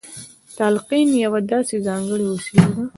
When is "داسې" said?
1.51-1.75